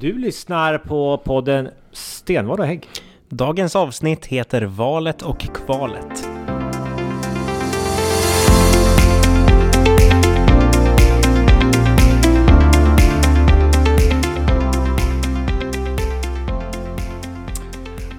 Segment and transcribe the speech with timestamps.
[0.00, 2.88] Du lyssnar på podden Stenvard och Hägg.
[3.28, 6.28] Dagens avsnitt heter Valet och kvalet.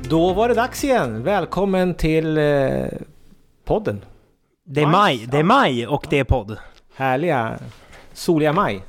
[0.09, 1.23] Då var det dags igen.
[1.23, 2.85] Välkommen till eh,
[3.65, 4.05] podden.
[4.65, 6.57] Det är Maj, det är maj och det är podd.
[6.95, 7.59] Härliga
[8.13, 8.83] soliga maj.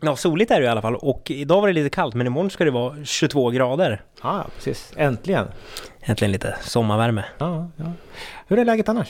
[0.00, 2.50] Ja, soligt är det i alla fall och idag var det lite kallt men imorgon
[2.50, 4.02] ska det vara 22 grader.
[4.22, 4.92] Ja, ja, precis.
[4.96, 5.46] Äntligen.
[6.02, 7.24] Äntligen lite sommarvärme.
[7.38, 7.84] Ja, ja.
[8.46, 9.08] Hur är läget annars?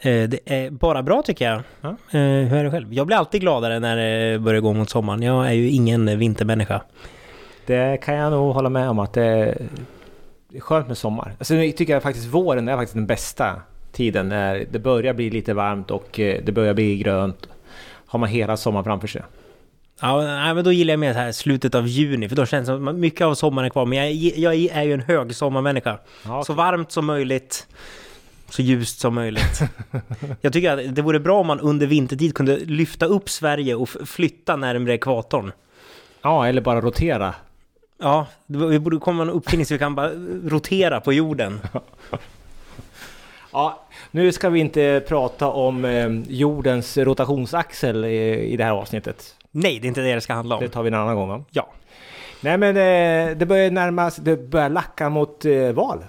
[0.00, 1.62] Eh, Det är bara bra tycker jag.
[1.80, 1.88] Ja.
[1.88, 2.94] Eh, Hur är det själv?
[2.94, 5.22] Jag blir alltid gladare när det börjar gå mot sommaren.
[5.22, 6.82] Jag är ju ingen vintermänniska.
[7.66, 9.56] Det kan jag nog hålla med om att det är
[10.60, 11.34] skönt med sommar.
[11.38, 13.62] Alltså, nu tycker jag faktiskt våren är faktiskt den bästa
[13.92, 17.48] tiden när det börjar bli lite varmt och eh, det börjar bli grönt.
[18.06, 19.22] Har man hela sommaren framför sig.
[20.00, 22.68] Ja, nej, men då gillar jag mer så här slutet av juni för då känns
[22.68, 23.86] det som att mycket av sommaren är kvar.
[23.86, 25.98] Men jag, jag är ju en hög sommarmänniska.
[26.24, 27.66] Ja, Så varmt som möjligt.
[28.50, 29.60] Så ljust som möjligt.
[30.40, 33.88] Jag tycker att det vore bra om man under vintertid kunde lyfta upp Sverige och
[33.88, 35.52] flytta närmare ekvatorn.
[36.22, 37.34] ja, eller bara rotera.
[38.00, 40.10] Ja, det- vi borde komma en uppfinning så vi kan bara
[40.44, 41.60] rotera på jorden.
[43.52, 49.34] Ja, nu ska vi inte prata om eh, jordens rotationsaxel i, i det här avsnittet.
[49.50, 50.70] Nej, det är inte det det ska handla Det om.
[50.70, 51.28] tar vi en annan gång.
[51.28, 51.44] Va?
[51.50, 51.72] Ja.
[52.40, 56.04] Nej men eh, det börjar närma sig, det börjar lacka mot eh, val.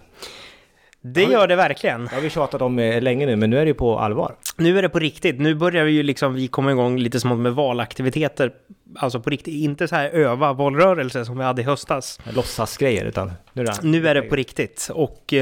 [1.02, 2.06] Det gör det verkligen.
[2.06, 4.36] Det har vi tjatat om eh, länge nu, men nu är det ju på allvar.
[4.58, 5.40] Nu är det på riktigt.
[5.40, 8.52] Nu börjar vi ju liksom vi komma igång lite smått med valaktiviteter.
[8.95, 12.20] Alltså på riktigt, inte så här öva valrörelse som vi hade i höstas.
[12.36, 13.73] Låtsasgrejer, utan nu är det...
[13.84, 15.34] Nu är det på riktigt och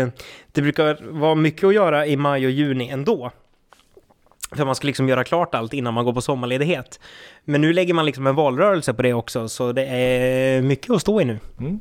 [0.52, 3.32] det brukar vara mycket att göra i maj och juni ändå.
[4.56, 7.00] För man ska liksom göra klart allt innan man går på sommarledighet.
[7.44, 11.02] Men nu lägger man liksom en valrörelse på det också, så det är mycket att
[11.02, 11.40] stå i nu.
[11.60, 11.80] Mm.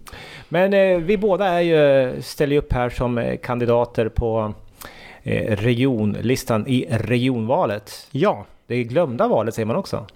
[0.48, 4.54] Men eh, vi båda är ju, ställer ju upp här som eh, kandidater på
[5.22, 8.08] eh, regionlistan i regionvalet.
[8.10, 8.46] Ja.
[8.66, 10.06] Det glömda valet säger man också.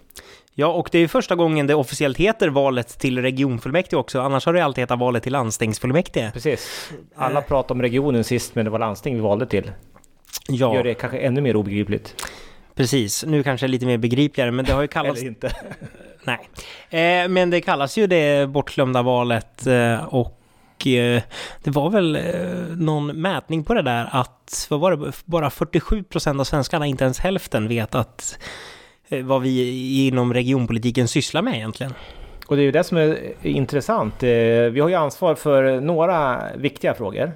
[0.55, 4.21] Ja, och det är första gången det officiellt heter valet till regionfullmäktige också.
[4.21, 6.31] Annars har det alltid hetat valet till landstingsfullmäktige.
[6.32, 6.91] Precis.
[7.15, 9.72] Alla pratade om regionen sist, men det var landsting vi valde till.
[10.49, 12.27] Gör Ja, det kanske ännu mer obegripligt.
[12.75, 13.25] precis.
[13.25, 15.21] Nu kanske lite mer begripligare, men det har ju kallats...
[15.21, 15.53] Eller inte.
[16.25, 16.49] Nej.
[17.23, 21.23] Eh, men det kallas ju det bortglömda valet eh, och eh,
[21.63, 22.23] det var väl eh,
[22.77, 27.05] någon mätning på det där att, vad var det, bara 47 procent av svenskarna, inte
[27.05, 28.39] ens hälften, vet att
[29.09, 31.95] eh, vad vi inom regionpolitiken sysslar med egentligen.
[32.47, 34.15] Och det är ju det som är intressant.
[34.23, 37.33] Vi har ju ansvar för några viktiga frågor.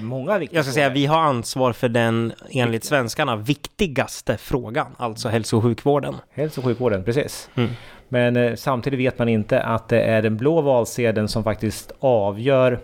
[0.00, 5.28] Många viktiga Jag ska säga, vi har ansvar för den, enligt svenskarna, viktigaste frågan, alltså
[5.28, 6.14] hälso och sjukvården.
[6.30, 7.50] Hälso och sjukvården, precis.
[7.54, 7.70] Mm.
[8.08, 12.80] Men eh, samtidigt vet man inte att det är den blå valsedeln som faktiskt avgör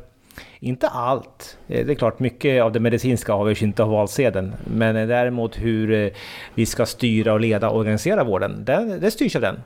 [0.61, 1.59] inte allt.
[1.69, 4.55] Eh, Det är klart, mycket av det medicinska avgörs inte av valsedeln.
[4.65, 6.11] Men eh, däremot hur eh,
[6.55, 9.61] vi ska styra och leda och organisera vården, det, det styrs av den.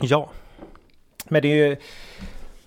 [0.00, 0.30] Ja,
[1.28, 1.76] Men det är ju...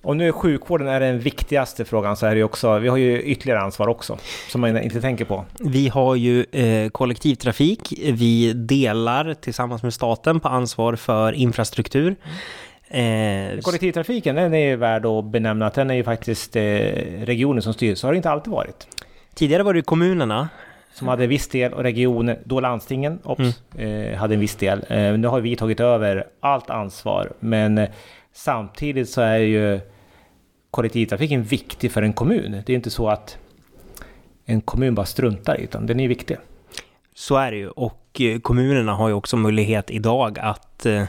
[0.03, 2.79] Om nu sjukvården är den viktigaste frågan så är det ju också...
[2.79, 4.17] Vi har ju ytterligare ansvar också,
[4.50, 5.45] som man inte tänker på.
[5.59, 7.94] Vi har ju eh, kollektivtrafik.
[8.13, 12.16] Vi delar tillsammans med staten på ansvar för infrastruktur.
[12.88, 16.61] Eh, Kollektivtrafiken, den är ju värd att benämna att den är ju faktiskt eh,
[17.23, 17.95] regionen som styr.
[17.95, 18.88] Så har det inte alltid varit.
[19.34, 20.50] tidigare var det kommunerna.
[20.94, 24.85] Som hade viss del och regionen, då landstingen, ops, eh, hade en viss del.
[24.90, 27.31] Eh, nu har vi tagit över allt ansvar.
[27.40, 27.90] Men eh,
[28.34, 29.80] samtidigt så är ju
[30.72, 32.52] kollektivtrafiken viktig för en kommun.
[32.66, 33.38] Det är inte så att
[34.46, 36.38] en kommun bara struntar i utan den är viktig.
[37.16, 37.70] Så är det ju.
[37.70, 41.03] Och eh, kommunerna har ju också möjlighet idag att eh,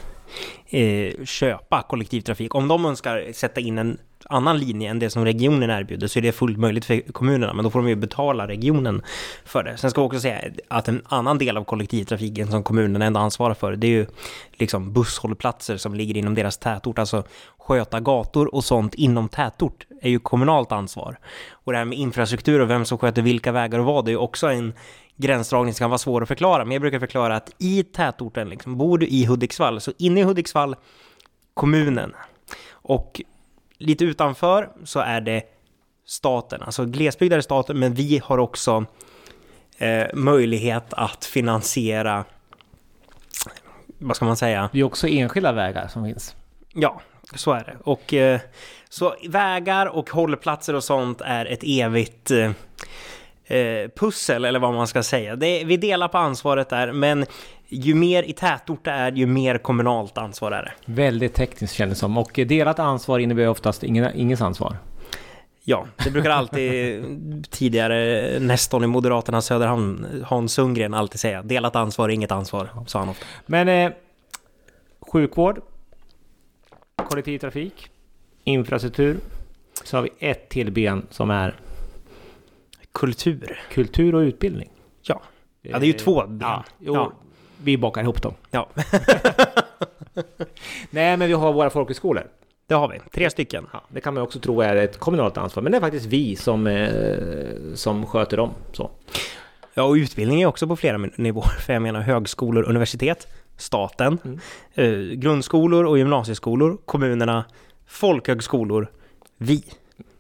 [0.66, 2.55] eh, köpa kollektivtrafik.
[2.55, 3.99] Om de önskar sätta in en
[4.31, 7.65] annan linje än det som regionen erbjuder så är det fullt möjligt för kommunerna, men
[7.65, 9.03] då får de ju betala regionen
[9.44, 9.77] för det.
[9.77, 13.55] Sen ska vi också säga att en annan del av kollektivtrafiken som kommunen ändå ansvarar
[13.55, 14.06] för, det är ju
[14.53, 17.25] liksom busshållplatser som ligger inom deras tätort, alltså
[17.59, 21.19] sköta gator och sånt inom tätort är ju kommunalt ansvar.
[21.50, 24.12] Och det här med infrastruktur och vem som sköter vilka vägar och vad, det är
[24.12, 24.73] ju också en
[25.17, 28.79] gränsdragning som kan vara svår att förklara, men jag brukar förklara att i tätorten, liksom,
[28.79, 30.76] bor du i Hudiksvall, så inne i Hudiksvall,
[31.55, 32.12] kommunen.
[32.70, 33.20] Och
[33.82, 35.43] lite utanför så är det
[36.06, 38.84] staten, alltså glesbygd är det staten, men vi har också
[39.79, 42.25] eh, möjlighet att finansiera,
[43.99, 46.37] vad ska man säga, Det är också enskilda vägar som finns.
[46.75, 47.00] Ja,
[47.34, 47.76] så är det.
[47.84, 48.40] Och eh,
[48.88, 52.50] så vägar och hållplatser och sånt är ett evigt, eh,
[53.44, 55.37] eh, pussel, eller vad man ska säga.
[55.37, 57.27] Det, vi delar på ansvaret där, men
[57.69, 60.93] ju mer i tätort det är, ju mer kommunalt ansvar är det.
[60.93, 62.19] Väldigt tekniskt kändes det som.
[62.19, 64.77] Och delat ansvar innebär oftast ingen, ingens ansvar.
[65.65, 67.05] Ja, det brukar alltid
[67.50, 71.43] tidigare Nestorn i Moderaterna Söderhamn, Hans Sundgren, alltid säga.
[71.43, 73.27] Delat ansvar, inget ansvar, sa han ofta.
[73.47, 73.93] Men eh,
[75.00, 75.61] sjukvård,
[76.97, 77.91] kollektivtrafik,
[78.44, 79.17] infrastruktur.
[79.85, 81.55] Så har vi ett till ben som är
[82.93, 83.61] Kultur.
[83.73, 84.71] kultur och utbildning.
[85.03, 85.23] Ja,
[85.62, 86.39] ja det är ju två ben.
[86.41, 87.12] Ja, jo, Ja.
[87.62, 88.35] vi bakar ihop dem.
[88.50, 88.69] Ja,
[90.91, 92.27] Nej, men vi har våra folkhögskolor.
[92.67, 93.00] det har vi.
[93.15, 93.67] Tre stycken.
[93.73, 96.37] Ja, det kan man också tro är ett kommunalt ansvar, men det är faktiskt vi
[96.37, 98.50] som, eh, som sköter dem.
[98.73, 98.91] Så.
[99.75, 101.61] Ja, och utbildning är också på flera nivåer.
[101.67, 104.39] För jag menar högskolor, universitet, staten, Mm.
[104.75, 107.44] eh, grundskolor och gymnasieskolor, kommunerna,
[107.87, 108.91] folkhögskolor,
[109.39, 109.65] vi.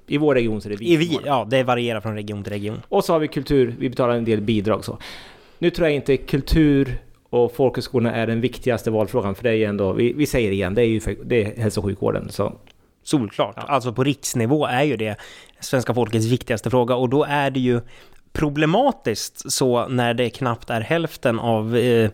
[0.06, 0.92] I vår region så är det vi.
[0.92, 2.82] I vi, ja, det varierar från region till region.
[2.88, 4.84] Och så har vi kultur, vi betalar en del bidrag.
[4.84, 4.98] Så.
[5.58, 6.98] Nu tror jag inte kultur
[7.30, 10.74] och folkhögskolorna är den viktigaste valfrågan, för det är ju ändå, vi, vi säger igen,
[10.74, 12.28] det är ju för, det är hälso och sjukvården.
[12.28, 12.52] Så.
[13.02, 13.54] Solklart.
[13.56, 13.62] Ja.
[13.62, 15.16] Alltså på riksnivå är ju det
[15.60, 17.80] svenska folkets viktigaste fråga och då är det ju
[18.32, 22.10] problematiskt så när det knappt är hälften av eh,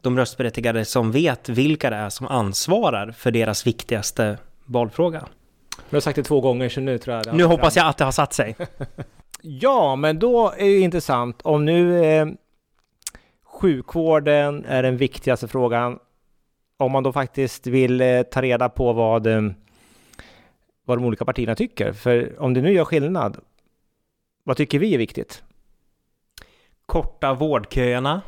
[0.00, 5.26] de röstberättigade som vet vilka det är som ansvarar för deras viktigaste valfråga.
[5.92, 7.34] Jag har sagt det två gånger, så nu tror jag...
[7.34, 7.82] Nu hoppas fram.
[7.82, 8.56] jag att det har satt sig.
[9.44, 12.26] Ja, men då är det ju intressant om nu eh,
[13.44, 15.98] sjukvården är den viktigaste frågan.
[16.76, 19.42] Om man då faktiskt vill eh, ta reda på vad, eh,
[20.84, 21.92] vad de olika partierna tycker.
[21.92, 23.36] För om det nu gör skillnad,
[24.44, 25.42] vad tycker vi är viktigt?
[26.86, 28.22] Korta vårdköerna,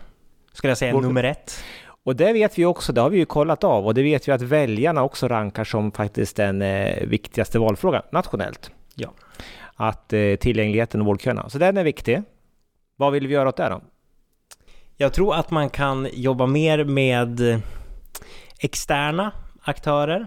[0.53, 1.65] skulle jag säga Vård- nummer ett.
[2.05, 4.33] Och det vet vi också, det har vi ju kollat av och det vet vi
[4.33, 8.71] att väljarna också rankar som faktiskt den eh, viktigaste valfrågan nationellt.
[8.95, 9.13] Ja.
[9.75, 11.49] Att eh, tillgängligheten och vårdköerna.
[11.49, 12.23] Så den är viktig.
[12.97, 13.81] Vad vill vi göra åt det då?
[14.97, 17.63] Jag tror att man kan jobba mer med
[18.59, 20.27] externa aktörer.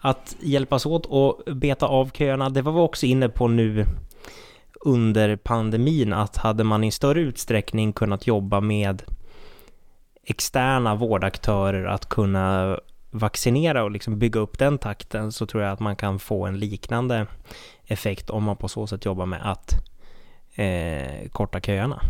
[0.00, 2.50] Att hjälpas åt och beta av köerna.
[2.50, 3.86] Det var vi också inne på nu
[4.80, 9.02] under pandemin att hade man i större utsträckning kunnat jobba med
[10.26, 12.78] externa vårdaktörer att kunna
[13.10, 16.58] vaccinera och liksom bygga upp den takten så tror jag att man kan få en
[16.58, 17.26] liknande
[17.86, 19.74] effekt om man på så sätt jobbar med att
[20.54, 22.00] eh, korta köerna.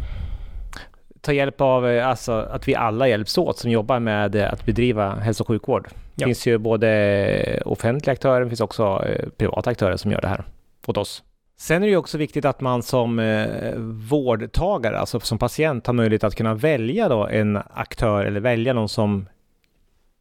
[1.20, 4.66] ta hjälp av, eh, alltså att vi alla hjälps åt som jobbar med eh, att
[4.66, 5.88] bedriva hälso och sjukvård.
[6.14, 6.26] Det Ja.
[6.26, 10.44] finns ju både offentliga aktörer, det finns också eh, privata aktörer som gör det här
[10.86, 11.22] åt oss.
[11.56, 13.74] Sen är det ju också viktigt att man som eh,
[14.10, 18.88] vårdtagare, alltså som patient, har möjlighet att kunna välja då en aktör eller välja någon
[18.88, 19.28] som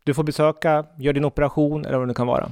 [0.03, 2.49] du får besöka, gör din operation eller vad det nu kan vara.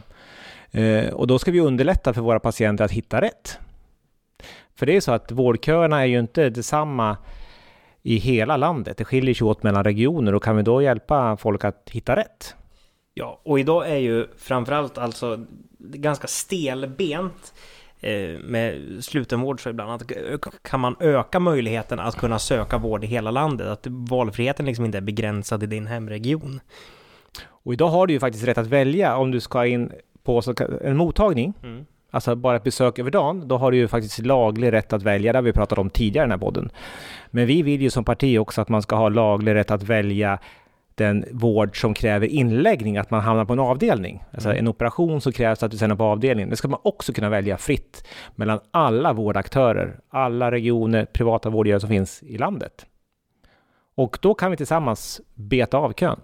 [0.72, 3.60] Eh, och då ska vi underlätta för våra patienter att hitta rätt.
[4.76, 7.18] För det är så att vårdköerna är ju inte detsamma
[8.02, 8.98] i hela landet.
[8.98, 12.56] Det skiljer sig åt mellan regioner och kan vi då hjälpa folk att hitta rätt?
[13.14, 15.46] Ja, och idag är ju framförallt alltså
[15.80, 17.54] ganska stelbent
[18.44, 20.18] med slutenvård så ibland att eh,
[20.62, 24.98] kan man öka möjligheten att kunna söka vård i hela landet, att valfriheten liksom inte
[24.98, 26.60] är begränsad i din hemregion.
[27.48, 29.92] Och idag har du ju faktiskt rätt att välja om du ska in
[30.24, 30.42] på
[30.81, 31.86] en mottagning, Mm.
[32.12, 35.31] alltså bara ett besök över dagen, då har du ju faktiskt laglig rätt att välja.
[35.34, 36.69] Det har vi pratat om tidigare i den här podden.
[37.31, 40.40] Men vi vill ju som parti också att man ska ha laglig rätt att välja
[41.00, 44.24] den vård som kräver inläggning, att man hamnar på en avdelning.
[44.31, 44.60] Alltså Mm.
[44.60, 46.50] en operation så krävs att du sen är på avdelningen.
[46.50, 51.89] Det ska man också kunna välja fritt mellan alla vårdaktörer, alla regioner, privata vårdgivare som
[51.89, 52.86] finns i landet.
[53.96, 56.20] Och då kan vi tillsammans beta av kön.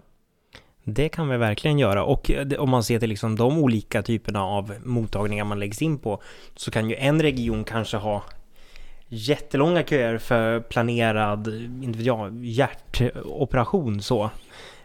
[0.84, 4.44] Det kan vi verkligen göra och eh, om man ser till liksom de olika typerna
[4.44, 6.22] av mottagningar man läggs in på
[6.56, 8.22] så kan ju en region kanske ha
[9.08, 11.48] jättelånga köer för planerad
[11.82, 14.30] inte vet jag, hjärtoperation så.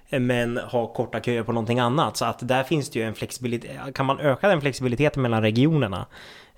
[0.10, 2.18] Men ha korta köer på någonting annat.
[2.18, 3.96] Så att där finns det ju en flexibilitet.
[3.96, 6.06] Kan man öka den flexibiliteten mellan regionerna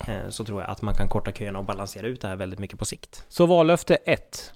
[0.07, 2.59] eh, så tror jag att man kan korta köerna och balansera ut det här väldigt
[2.59, 3.25] mycket på sikt.
[3.27, 4.53] Så vallöfte 1.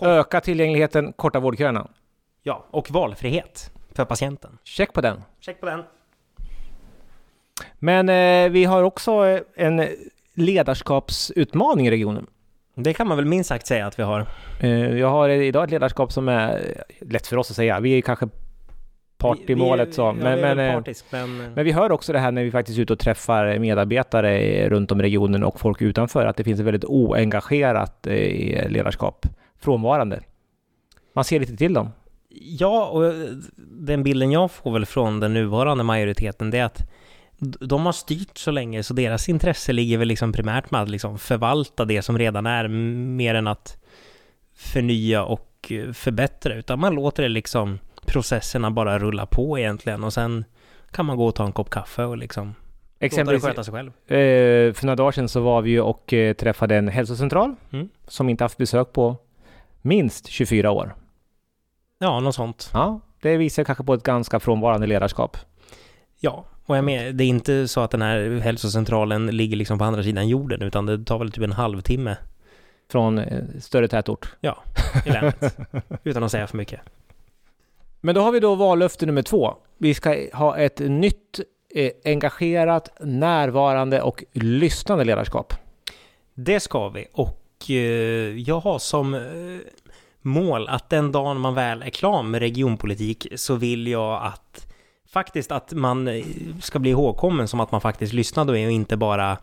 [0.00, 1.88] Öka tillgängligheten, korta vårdköerna.
[2.42, 4.58] Ja, och valfrihet för patienten.
[4.64, 5.22] Check på den.
[5.40, 5.82] Check på den.
[7.78, 9.88] Men eh, vi har också eh, en
[10.34, 12.26] ledarskapsutmaning i regionen.
[12.74, 14.26] Det kan man väl minst sagt säga att vi har.
[14.60, 17.80] Eh, jag har idag ett ledarskap som är lätt för oss att säga.
[17.80, 18.28] Vi är kanske
[19.18, 20.00] part i Vi- målet så.
[20.02, 22.44] ja, Men, vi är men, eh, partisk, men, men vi hör också det här när
[22.44, 26.36] vi faktiskt är ute och träffar medarbetare runt om i regionen och folk utanför att
[26.36, 29.26] det finns ett väldigt oengagerat eh, ledarskap.
[29.60, 30.20] Frånvarande.
[31.14, 31.88] Man ser lite till dem.
[32.58, 33.12] Ja, och
[33.58, 36.90] den bilden jag får väl från den nuvarande majoriteten det är att
[37.42, 41.18] de har styrt så länge så deras intresse ligger väl liksom primärt med att liksom
[41.18, 43.76] förvalta det som redan är mer än att
[44.54, 50.44] förnya och förbättra utan man låter det liksom processerna bara rulla på egentligen och sen
[50.90, 52.54] kan man gå och ta en kopp kaffe och liksom
[52.98, 53.88] Exempelvis, sköta sig själv.
[53.88, 57.88] Eh, för några dagar sedan så var vi ju och eh, träffade en hälsocentral mm.
[58.08, 59.16] som inte haft besök på
[59.80, 60.94] minst 24 år.
[61.98, 62.70] Ja, något sånt.
[62.72, 65.36] Ja, det visar kanske på ett ganska frånvarande ledarskap.
[66.20, 69.84] Ja, och jag med, det är inte så att den här hälsocentralen ligger liksom på
[69.84, 72.16] andra sidan jorden, utan det tar väl typ en halvtimme.
[72.90, 74.28] Från eh, större tätort?
[74.40, 74.62] Ja,
[75.06, 75.58] i länet.
[76.04, 76.80] utan att säga för mycket.
[78.00, 79.54] Men då har vi då vallöfte nummer två.
[79.78, 81.40] Vi ska ha ett nytt
[81.74, 85.54] eh, engagerat, närvarande och lyssnande ledarskap.
[86.34, 87.76] Det ska vi och eh,
[88.38, 89.20] jag har som
[90.22, 94.71] mål att den dagen man väl är klar med regionpolitik så vill jag att
[95.12, 96.24] faktiskt att man eh,
[96.60, 99.38] ska bli ihågkommen som att man faktiskt lyssnade och inte bara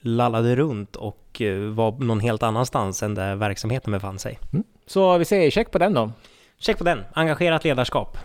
[0.00, 4.38] lallade runt och eh, var någon helt annanstans än där verksamheten befann sig.
[4.52, 4.64] Mm.
[4.86, 6.10] Så vi säger check på den då.
[6.58, 7.00] Check på den.
[7.12, 8.18] Engagerat ledarskap.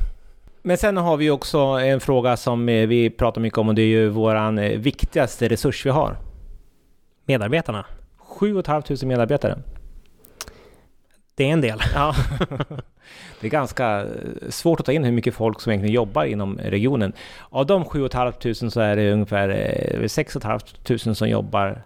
[0.61, 3.81] Men sen har vi också en fråga som eh, vi pratar mycket om och det
[3.81, 6.17] är ju våran viktigaste resurs vi har.
[7.25, 7.85] Medarbetarna.
[8.17, 9.59] 7 500 medarbetare.
[11.39, 11.81] Det är en del.
[11.93, 12.15] Ja.
[13.39, 14.05] det är ganska
[14.49, 17.13] svårt att ta in hur mycket folk som egentligen jobbar inom regionen.
[17.49, 21.83] Av de 7 500 så är det ungefär 6 eh, 500 som jobbar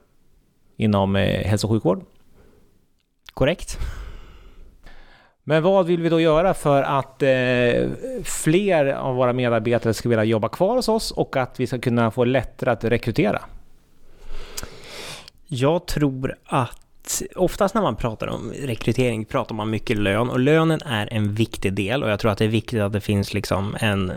[0.77, 2.03] inom eh, hälso och sjukvård.
[3.33, 3.77] Korrekt.
[5.43, 7.89] Men vad vill vi då göra för att eh,
[8.23, 12.11] fler av våra medarbetare ska vilja jobba kvar hos oss och att vi ska kunna
[12.11, 13.41] få lättare att rekrytera?
[15.47, 16.82] Jag tror att
[17.35, 21.73] oftast när man pratar om rekrytering pratar man mycket lön och lönen är en viktig
[21.73, 24.11] del och jag tror att det är viktigt att det finns liksom en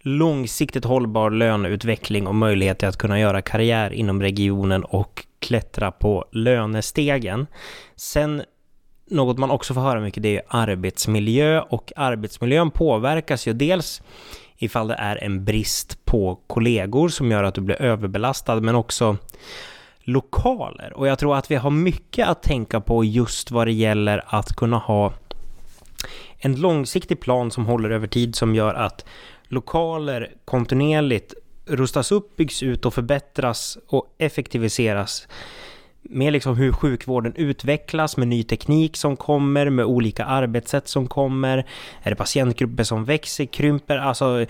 [0.00, 6.24] långsiktigt hållbar löneutveckling och möjlighet till att kunna göra karriär inom regionen och klättra på
[6.32, 7.46] lönestegen.
[7.96, 8.42] Sen
[9.10, 14.02] något man också får höra mycket det är arbetsmiljö och arbetsmiljön påverkas ju dels
[14.56, 19.16] ifall det är en brist på kollegor som gör att du blir överbelastad men också
[20.08, 20.92] lokaler.
[20.96, 24.56] Och jag tror att vi har mycket att tänka på just vad det gäller att
[24.56, 25.12] kunna ha
[26.38, 29.04] en långsiktig plan som håller över tid som gör att
[29.48, 31.34] lokaler kontinuerligt
[31.66, 35.28] rustas upp, byggs ut och förbättras och effektiviseras
[36.02, 41.66] med liksom hur sjukvården utvecklas, med ny teknik som kommer, med olika arbetssätt som kommer.
[42.02, 43.96] Är det patientgrupper som växer, krymper?
[43.96, 44.46] Alltså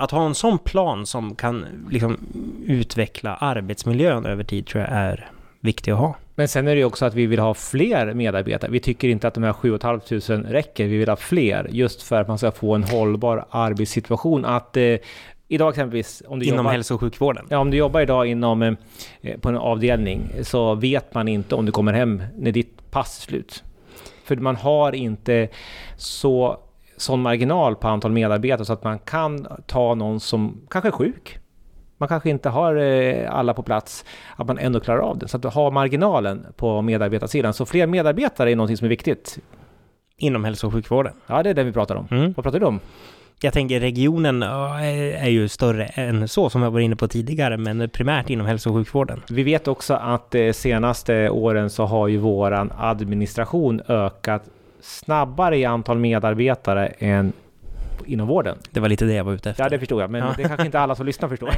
[0.00, 2.18] att ha en sån plan som kan liksom
[2.66, 5.30] utveckla arbetsmiljön över tid tror jag är
[5.60, 6.14] viktigt att ha.
[6.34, 8.70] Men sen är det ju också att vi vill ha fler medarbetare.
[8.70, 10.86] Vi tycker inte att de här 7 500 räcker.
[10.86, 14.44] Vi vill ha fler just för att man ska få en hållbar arbetssituation.
[14.44, 14.96] Att eh,
[15.52, 16.22] Idag exempelvis...
[16.26, 17.46] Om du inom jobbar, hälso och sjukvården?
[17.48, 21.66] Ja, om du jobbar idag inom, eh, på en avdelning så vet man inte om
[21.66, 23.64] du kommer hem när ditt pass är slut.
[24.24, 25.48] För man har inte
[25.96, 26.60] så
[27.00, 31.38] sån marginal på antal medarbetare så att man kan ta någon som kanske är sjuk.
[31.98, 34.04] Man kanske inte har eh, alla på plats,
[34.36, 35.28] att man ändå klarar av det.
[35.28, 37.54] Så att har marginalen på medarbetarsidan.
[37.54, 39.38] Så fler medarbetare är någonting som är viktigt.
[40.16, 41.12] Inom hälso och sjukvården?
[41.26, 42.08] Ja, det är det vi pratar om.
[42.10, 42.32] Mm.
[42.36, 42.80] Vad pratar du om?
[43.42, 47.90] Jag tänker regionen är ju större än så som jag var inne på tidigare, men
[47.90, 49.22] primärt inom hälso och sjukvården.
[49.30, 54.42] Vi vet också att de senaste åren så har ju våran administration ökat
[54.82, 57.32] snabbare i antal medarbetare än
[58.06, 58.58] inom vården.
[58.70, 59.64] Det var lite det jag var ute efter.
[59.64, 60.34] Ja, det förstod jag, men ja.
[60.36, 61.54] det kanske inte alla som lyssnar förstår.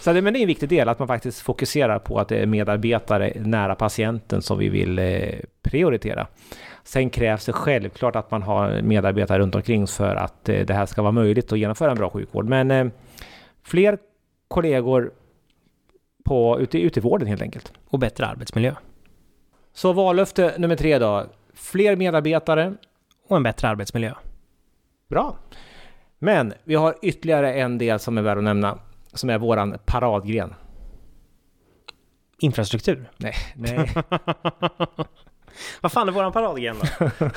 [0.00, 2.36] så det, men det är en viktig del, att man faktiskt fokuserar på att det
[2.36, 5.22] är medarbetare nära patienten som vi vill eh,
[5.62, 6.26] prioritera.
[6.84, 10.86] Sen krävs det självklart att man har medarbetare runt omkring för att eh, det här
[10.86, 12.48] ska vara möjligt att genomföra en bra sjukvård.
[12.48, 12.86] Men eh,
[13.62, 13.98] fler
[14.48, 15.10] kollegor
[16.24, 17.72] på, ute, ute i vården helt enkelt.
[17.88, 18.74] Och bättre arbetsmiljö.
[19.72, 21.26] Så vallöfte nummer tre då
[21.58, 22.74] fler medarbetare
[23.28, 24.14] och en bättre arbetsmiljö.
[25.08, 25.36] Bra.
[26.18, 28.78] Men vi har ytterligare en del som är värd att nämna,
[29.12, 30.54] som är våran paradgren.
[32.38, 33.10] Infrastruktur?
[33.16, 33.94] Nej, nej.
[35.80, 37.08] Vad fan är våran paradgren då?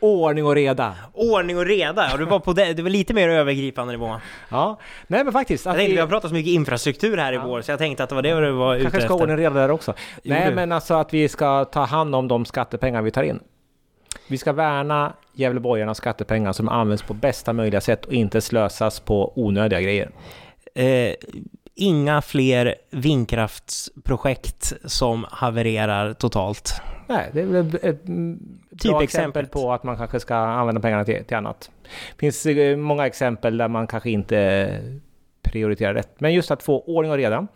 [0.00, 0.94] Ordning och reda.
[1.12, 4.16] Ordning och reda, ja du var på det, det var lite mer övergripande nivå.
[4.48, 5.66] Ja, nej men faktiskt.
[5.66, 6.00] Jag tänkte, vi...
[6.00, 7.44] har pratat så mycket infrastruktur här ja.
[7.44, 9.30] i vår, så jag tänkte att det var det du var ute Kanske ska ordning
[9.30, 9.94] och reda där också.
[10.22, 10.54] Jo, nej du.
[10.54, 13.40] men alltså att vi ska ta hand om de skattepengar vi tar in.
[14.28, 19.32] Vi ska värna Gävleborgarnas skattepengar som används på bästa möjliga sätt och inte slösas på
[19.36, 20.10] onödiga grejer.
[20.74, 21.14] Eh,
[21.80, 26.72] inga fler vindkraftsprojekt som havererar totalt.
[27.06, 28.04] Nej, det är väl ett
[28.78, 31.70] typ exempel på att man kanske ska använda pengarna till, till annat.
[32.16, 34.78] Det finns eh, många exempel där man kanske inte
[35.42, 36.20] prioritera rätt.
[36.20, 37.46] Men just att få ordning och reda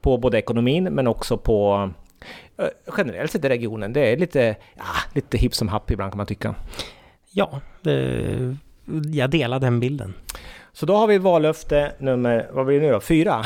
[0.00, 1.90] på både ekonomin men också på
[2.58, 3.92] eh, generellt sett i regionen.
[3.92, 6.54] Det är lite, ja, lite hipp som happ ibland kan man tycka.
[7.30, 8.56] Ja, det,
[9.12, 10.14] jag delar den bilden.
[10.72, 13.42] Så då har vi vallöfte nummer, vad blir det nu då, fyra?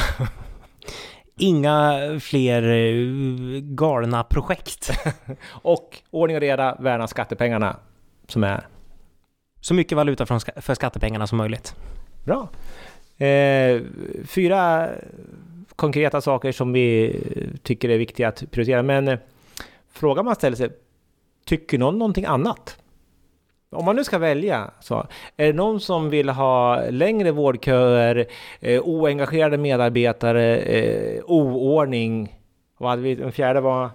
[1.38, 4.90] Inga fler eh, galna projekt.
[5.50, 7.76] och ordning och reda, värna skattepengarna
[8.28, 8.66] som är.
[9.60, 11.74] Så mycket valuta för skattepengarna som möjligt.
[12.24, 12.48] Bra.
[13.26, 13.80] Eh,
[14.24, 14.88] fyra
[15.76, 17.16] konkreta saker som vi
[17.62, 18.82] tycker är viktiga att prioritera.
[18.82, 19.18] Men eh,
[19.92, 20.70] frågan man ställer sig,
[21.44, 22.78] tycker någon någonting annat?
[23.76, 25.06] Om man nu ska välja, så
[25.36, 28.26] är det någon som vill ha längre vårdköer,
[28.60, 32.38] eh, oengagerade medarbetare, eh, oordning?
[32.78, 33.14] Vad hade vi?
[33.14, 33.90] Den fjärde var?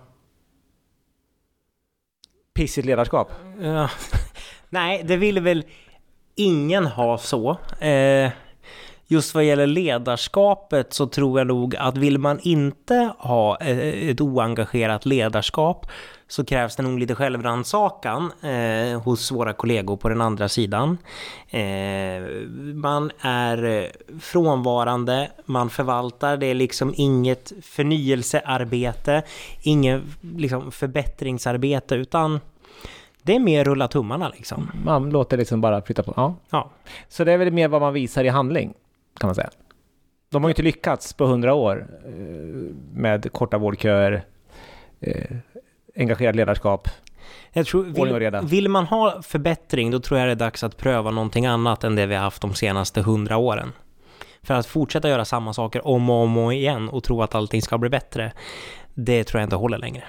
[2.53, 3.31] Pissigt ledarskap?
[3.61, 3.89] Ja.
[4.69, 5.63] Nej, det vill väl
[6.35, 7.57] ingen ha så.
[7.79, 8.31] Eh,
[9.07, 14.21] just vad gäller ledarskapet så tror jag nog att vill man inte ha eh, ett
[14.21, 15.85] oengagerat ledarskap
[16.31, 20.97] så krävs det nog lite självrannsakan eh, hos våra kollegor på den andra sidan.
[21.49, 21.61] Eh,
[22.75, 29.23] man är frånvarande, man förvaltar, det är liksom inget förnyelsearbete,
[29.61, 32.39] inget liksom förbättringsarbete utan
[33.21, 34.71] det är mer rulla tummarna liksom.
[34.85, 36.13] Man låter liksom bara flytta på.
[36.15, 36.35] Ja.
[36.49, 36.71] ja.
[37.07, 38.73] Så det är väl mer vad man visar i handling,
[39.19, 39.49] kan man säga.
[40.29, 42.11] De har ju inte lyckats på hundra år eh,
[42.93, 44.25] med korta vårdköer,
[44.99, 45.37] eh,
[46.01, 46.87] engagerat ledarskap,
[47.53, 51.11] jag tror, vill, vill, man ha förbättring, då tror jag det är dags att pröva
[51.11, 53.71] någonting annat än det vi har haft de senaste hundra åren.
[54.43, 57.61] För att fortsätta göra samma saker om och om och igen och tro att allting
[57.61, 58.31] ska bli bättre,
[58.93, 60.03] det tror jag inte håller längre.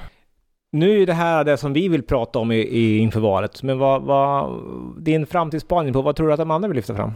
[0.73, 3.79] Nu är det här det som vi vill prata om i, i inför valet, men
[3.79, 4.51] vad, vad,
[4.99, 7.13] din framtidsspaning på vad tror du att de andra vill lyfta fram?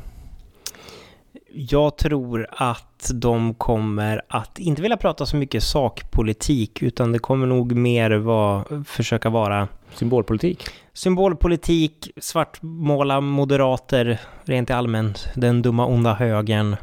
[1.58, 7.46] Jag tror att de kommer att inte vilja prata så mycket sakpolitik, utan det kommer
[7.46, 10.64] nog mer vara, försöka vara Symbolpolitik?
[10.92, 16.76] Symbolpolitik, svartmåla moderater rent allmänt, den dumma onda högern.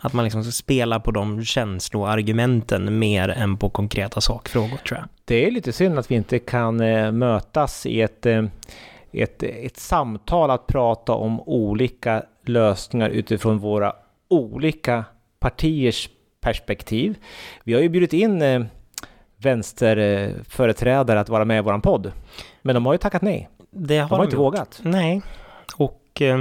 [0.00, 5.08] Att man liksom ska spela på de känsloargumenten mer än på konkreta sakfrågor tror jag.
[5.24, 8.44] Det är lite synd att vi inte kan eh, mötas i ett, eh,
[9.12, 13.92] ett, ett samtal att prata om olika lösningar utifrån våra
[14.28, 15.04] olika
[15.38, 16.08] partiers
[16.40, 17.16] perspektiv.
[17.64, 18.64] Vi har ju bjudit in eh,
[19.36, 22.12] vänsterföreträdare att vara med i våran podd.
[22.62, 23.48] Men de har ju tackat nej.
[23.70, 24.44] Det har de har inte gjort.
[24.44, 24.80] vågat.
[24.82, 25.22] Nej.
[25.76, 26.38] Och eh,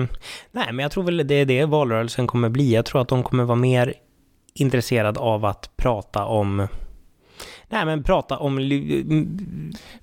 [0.52, 2.74] nej, men jag tror väl det är det valrörelsen kommer bli.
[2.74, 3.94] Jag tror att de kommer vara mer
[4.54, 6.68] intresserade av att prata om
[7.70, 8.58] Nej men prata om...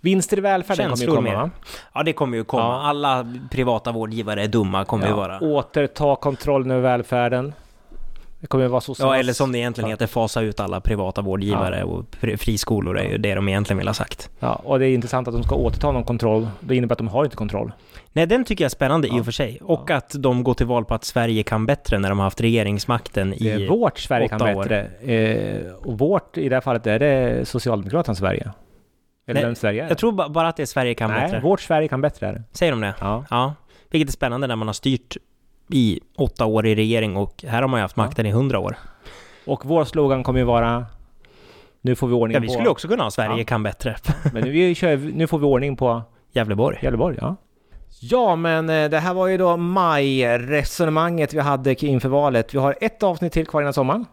[0.01, 1.51] Vinster i välfärden kommer ju komma va?
[1.92, 2.62] Ja det kommer ju komma.
[2.62, 2.83] Ja.
[2.83, 5.11] Alla privata vårdgivare är dumma kommer ja.
[5.11, 5.40] ju vara.
[5.40, 7.53] Återta kontrollen över välfärden.
[8.42, 11.78] Det kommer vara så Ja, eller som det egentligen heter, fasa ut alla privata vårdgivare
[11.78, 11.85] ja.
[11.85, 12.05] och
[12.38, 14.31] friskolor är ju det de egentligen vill ha sagt.
[14.38, 16.48] Ja, och det är intressant att de ska återta någon kontroll.
[16.61, 17.72] Det innebär att de har inte kontroll.
[18.12, 19.16] Nej, den tycker jag är spännande ja.
[19.16, 19.59] i och för sig.
[19.62, 19.96] Och ja.
[19.96, 23.35] att de går till val på att Sverige kan bättre när de har haft regeringsmakten
[23.35, 24.81] i det är vårt Sverige kan bättre.
[24.85, 28.52] Eh, och vårt, i det här fallet, är det Socialdemokraternas Sverige.
[29.26, 31.40] Eller Nej, vem Sverige är Jag tror bara att det är Sverige kan Nej, bättre.
[31.40, 32.42] vårt Sverige kan bättre är det.
[32.52, 32.94] Säger de det?
[33.00, 33.24] Ja.
[33.31, 33.55] ja.
[33.90, 35.16] Vilket är spännande när man har styrt
[35.75, 38.31] i åtta år i regering och här har man ju haft makten ja.
[38.31, 38.77] i hundra år.
[39.47, 40.87] Och vår slogan kommer ju vara
[41.81, 42.43] Nu får vi ordning ja, på...
[42.43, 43.45] vi skulle också kunna ha Sverige ja.
[43.45, 43.97] kan bättre.
[44.33, 46.03] Men nu, kör, nu får vi ordning på...
[46.33, 46.79] Gävleborg.
[46.83, 47.37] Gävleborg, ja.
[48.01, 52.55] Ja, men eh, det här var ju då maj-resonemanget vi hade inför valet.
[52.55, 54.07] Vi har ett avsnitt till kvar innan sommaren.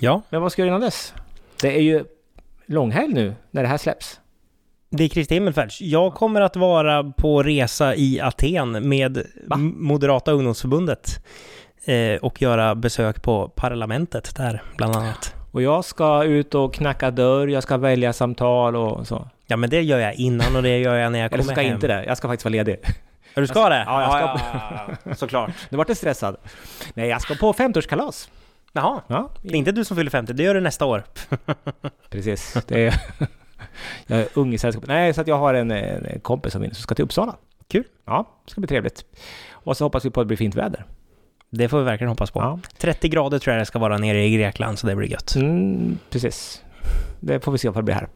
[0.00, 0.22] Ja.
[0.30, 1.14] Men vad ska jag göra innan dess?
[1.60, 2.04] Det är ju
[2.66, 4.20] långhelg nu när det här släpps.
[4.96, 5.80] Det är Kristi Himmelfärds.
[5.80, 9.56] Jag kommer att vara på resa i Aten med Va?
[9.56, 11.24] Moderata ungdomsförbundet
[11.84, 15.34] eh, och göra besök på parlamentet där, bland annat.
[15.50, 19.28] Och jag ska ut och knacka dörr, jag ska välja samtal och så.
[19.46, 21.50] Ja, men det gör jag innan och det gör jag när jag kommer hem.
[21.50, 21.74] Eller ska hem.
[21.74, 22.04] inte det.
[22.04, 22.76] Jag ska faktiskt vara ledig.
[23.34, 23.84] Ja, du ska det?
[23.86, 24.20] Ja, jag ska.
[24.20, 24.40] Ja,
[24.88, 25.50] ja, ja, Såklart.
[25.68, 26.36] Nu vart du stressad.
[26.94, 28.28] Nej, jag ska på 50-årskalas.
[28.72, 29.00] Jaha.
[29.06, 29.30] Ja.
[29.42, 31.04] Det är inte du som fyller 50, det gör du nästa år.
[32.10, 32.56] Precis.
[32.68, 32.94] Det är...
[34.06, 34.88] jag är ung i sällskapet.
[34.88, 37.36] Nej, så att jag har en, en kompis som ska till Uppsala.
[37.68, 37.84] Kul.
[38.04, 39.04] Ja, det ska bli trevligt.
[39.50, 40.84] Och så hoppas vi på att det blir fint väder.
[41.50, 42.40] Det får vi verkligen hoppas på.
[42.40, 42.58] Ja.
[42.78, 45.34] 30 grader tror jag det ska vara nere i Grekland, så det blir gött.
[45.36, 46.62] Mm, precis.
[47.20, 48.08] Det får vi se vad det blir här.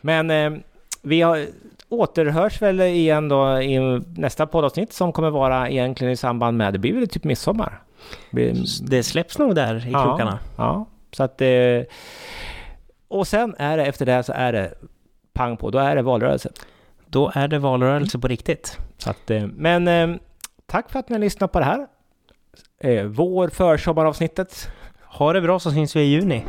[0.00, 0.60] Men eh,
[1.02, 1.46] vi har,
[1.88, 6.78] återhörs väl igen då i nästa poddavsnitt som kommer vara egentligen i samband med, det
[6.78, 7.82] blir väl typ midsommar?
[8.82, 10.38] Det släpps nog där i ja, krokarna.
[10.56, 11.48] Ja, så att eh,
[13.10, 14.74] Och sen är det efter det så är det
[15.32, 16.50] pang på, då är det valrörelse.
[17.06, 18.78] Då är det valrörelse på riktigt.
[18.98, 20.16] Så att, eh, men eh,
[20.66, 21.86] tack för att ni har lyssnat på det här.
[23.08, 24.68] vår försommaravsnittet
[25.04, 26.44] Ha det bra så syns vi i juni.